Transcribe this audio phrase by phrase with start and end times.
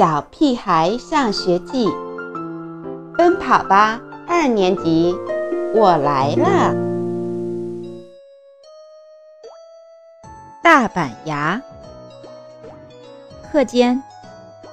[0.00, 1.86] 小屁孩上学记》，
[3.18, 5.14] 奔跑吧二年级，
[5.74, 6.74] 我来了。
[10.62, 11.60] 大板牙。
[13.52, 14.02] 课间，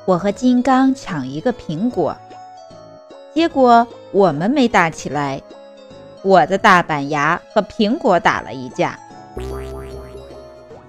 [0.05, 2.15] 我和金刚抢一个苹果，
[3.33, 5.41] 结果我们没打起来，
[6.21, 8.97] 我的大板牙和苹果打了一架。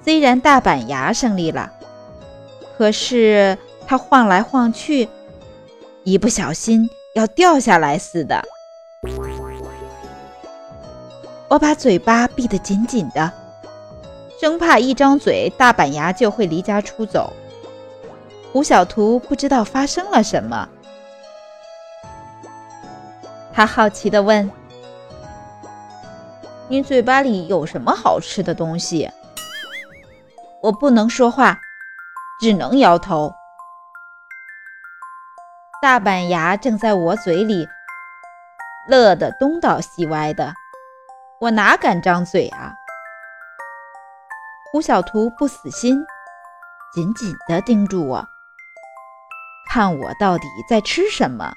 [0.00, 1.72] 虽然大板牙胜利了，
[2.76, 5.08] 可是它晃来晃去，
[6.04, 8.44] 一不小心要掉下来似的。
[11.48, 13.32] 我把嘴巴闭得紧紧的，
[14.38, 17.32] 生怕一张嘴大板牙就会离家出走。
[18.52, 20.68] 胡小图不知道发生了什么，
[23.54, 24.50] 他好奇地问
[26.68, 29.10] ：“你嘴巴里有什么好吃的东西？”
[30.60, 31.58] 我不能说话，
[32.42, 33.32] 只能摇头。
[35.80, 37.68] 大板牙正在我嘴里
[38.88, 40.52] 乐得东倒西歪的，
[41.40, 42.74] 我哪敢张嘴啊？
[44.72, 46.04] 胡小图不死心，
[46.92, 48.26] 紧紧地盯住我，
[49.70, 51.54] 看我到底在吃什么。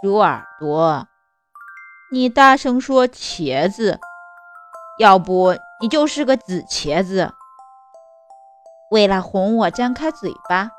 [0.00, 1.08] 猪耳朵，
[2.12, 3.98] 你大声说茄子。
[5.00, 7.34] 要不你就是个紫茄子。
[8.90, 10.70] 为了哄我张开嘴巴，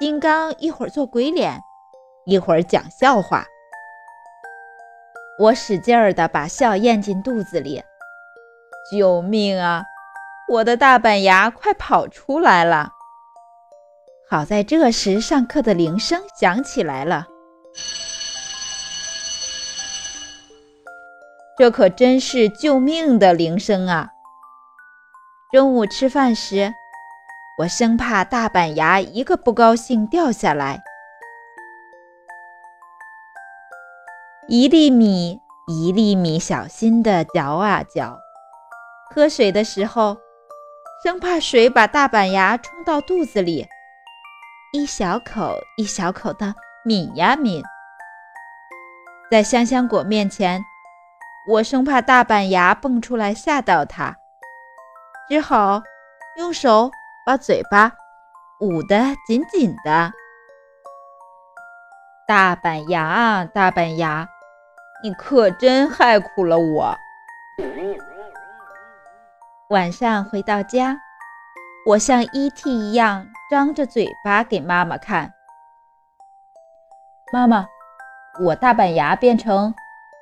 [0.00, 1.60] 金刚一会儿做鬼脸，
[2.26, 3.44] 一会儿讲笑话。
[5.38, 7.82] 我使劲儿地把笑咽进肚子里。
[8.90, 9.84] 救命啊！
[10.48, 12.90] 我的大板牙快跑出来了。
[14.28, 17.28] 好在这时上课的铃声响起来了。
[21.56, 24.10] 这可真是救命的铃声啊！
[25.52, 26.72] 中午吃饭时，
[27.58, 30.82] 我生怕大板牙一个不高兴掉下来，
[34.48, 38.18] 一粒米一粒米小心地嚼啊嚼。
[39.14, 40.16] 喝水的时候，
[41.04, 43.68] 生怕水把大板牙冲到肚子里，
[44.72, 46.54] 一小口一小口地
[46.86, 47.62] 抿呀抿。
[49.30, 50.62] 在香香果面前。
[51.48, 54.16] 我生怕大板牙蹦出来吓到它，
[55.28, 55.82] 只好
[56.36, 56.88] 用手
[57.24, 57.92] 把嘴巴
[58.60, 60.12] 捂得紧紧的。
[62.26, 64.28] 大板牙啊，大板牙，
[65.02, 66.96] 你可真害苦了我。
[69.68, 71.00] 晚上回到家，
[71.86, 72.70] 我像 E.T.
[72.70, 75.32] 一样张着嘴巴给妈妈看。
[77.32, 77.66] 妈妈，
[78.44, 79.74] 我大板牙变成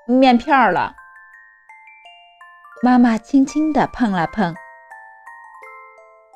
[0.07, 0.95] 面片了。
[2.83, 4.55] 妈妈轻轻地碰了碰，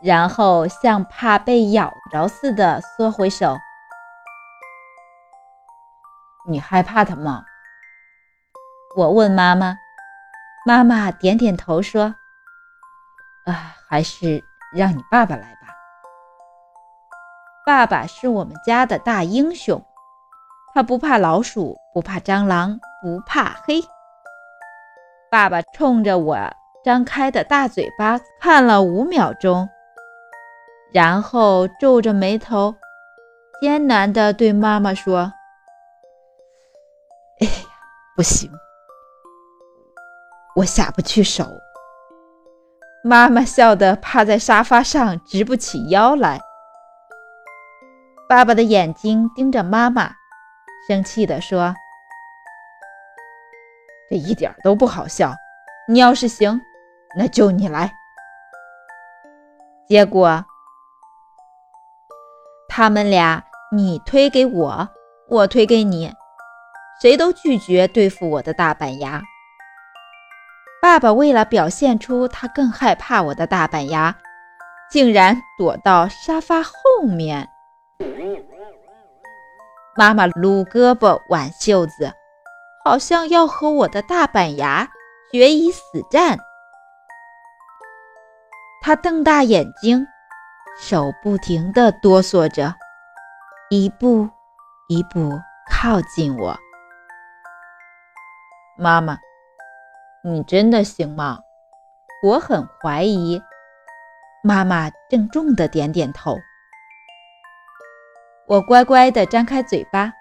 [0.05, 3.57] 然后像怕被咬着似的缩回手。
[6.47, 7.43] 你害怕它吗？
[8.97, 9.75] 我问妈妈。
[10.67, 12.15] 妈妈点点头说
[13.45, 14.43] ：“啊，还是
[14.75, 15.69] 让你爸爸来吧。
[17.67, 19.83] 爸爸是我们家的大英雄，
[20.75, 23.83] 他不怕老鼠，不怕蟑螂，不怕黑。”
[25.31, 26.39] 爸爸冲着我
[26.85, 29.69] 张开的大嘴巴看了五秒钟，
[30.95, 32.73] 然后皱着眉头，
[33.61, 35.33] 艰难地对妈妈说
[37.43, 37.53] ：“哎呀，
[38.15, 38.49] 不行，
[40.55, 41.45] 我下不去手。”
[43.03, 46.41] 妈妈笑得趴在沙发上直不起腰来。
[48.29, 50.13] 爸爸的眼睛盯着妈妈，
[50.89, 51.75] 生气地说。
[54.09, 55.35] 这一点都不好笑。
[55.89, 56.61] 你要是行，
[57.19, 57.93] 那就你来。
[59.89, 60.45] 结果，
[62.77, 63.41] 他们俩
[63.71, 64.89] 你推给我，
[65.29, 66.13] 我推给你，
[67.01, 69.23] 谁都拒绝对付我的大板牙。
[70.83, 74.17] 爸爸为了表现出他更害怕我的大板牙，
[74.91, 76.73] 竟然躲到沙发后
[77.07, 77.49] 面。
[79.95, 82.13] 妈妈撸胳膊挽袖子。
[82.85, 84.89] 好像要和我的大板牙
[85.31, 85.81] 决一死
[86.11, 86.37] 战。
[88.83, 90.05] 他瞪大眼睛，
[90.77, 92.75] 手不停地哆嗦着，
[93.71, 94.29] 一步
[94.89, 95.31] 一步
[95.71, 96.59] 靠近我。
[98.77, 99.19] 妈妈，
[100.25, 101.39] 你真的行吗？
[102.25, 103.41] 我很怀疑。
[104.43, 106.37] 妈妈郑重地点点头。
[108.47, 110.13] 我乖乖地张开嘴巴，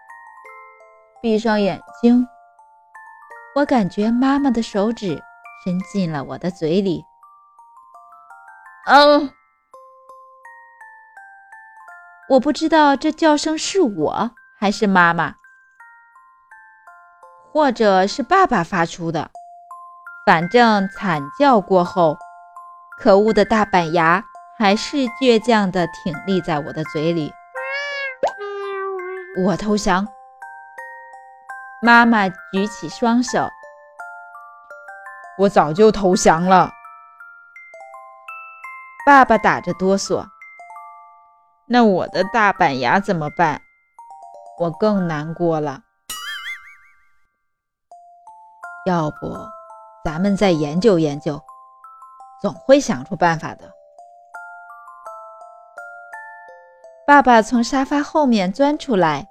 [1.22, 2.26] 闭上眼睛。
[3.56, 5.22] 我感觉妈妈的手指
[5.64, 7.04] 伸进了我的嘴里，
[8.86, 9.30] 嗯，
[12.34, 15.36] 我不知道这叫声是我还是妈妈，
[17.52, 19.30] 或者是爸爸发出的。
[20.26, 22.18] 反正惨叫过后，
[22.98, 24.24] 可恶的大板牙
[24.58, 27.32] 还是倔强地挺立在我的嘴里。
[29.46, 30.08] 我投降。
[31.84, 33.48] 妈妈举起双手。
[35.38, 36.72] 我早就投降了。
[39.06, 40.33] 爸爸打着哆嗦。
[41.74, 43.60] 那我的大板牙怎么办？
[44.60, 45.82] 我更难过了。
[48.86, 49.36] 要不，
[50.06, 51.42] 咱们再研究研究，
[52.40, 53.72] 总会想出办法的。
[57.08, 59.28] 爸爸从沙发后面钻出来，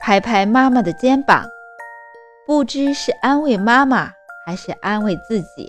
[0.00, 1.44] 拍拍妈妈的肩膀，
[2.46, 4.10] 不知是安慰妈妈。
[4.46, 5.68] 还是安慰自己。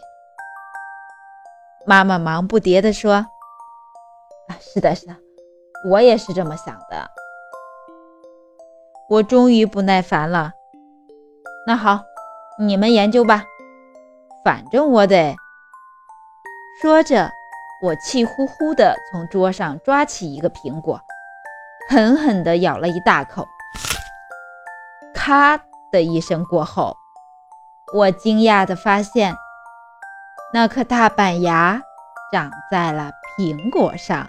[1.86, 3.16] 妈妈忙不迭地说
[4.48, 5.14] ：“啊，是的，是的，
[5.86, 7.10] 我也是这么想的。”
[9.10, 10.52] 我终于不耐烦了。
[11.66, 12.02] 那好，
[12.60, 13.44] 你们研究吧，
[14.44, 15.36] 反正我得……
[16.82, 17.30] 说着，
[17.84, 21.02] 我气呼呼地从桌上抓起一个苹果，
[21.90, 23.48] 狠狠地咬了一大口。
[25.14, 25.58] 咔
[25.92, 26.96] 的一声过后。
[27.92, 29.36] 我惊讶地发现，
[30.54, 31.82] 那颗大板牙
[32.32, 34.28] 长在了苹果上。